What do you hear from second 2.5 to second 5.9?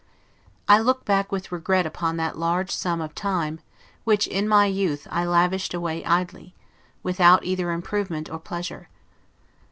sum of time, which, in my youth, I lavished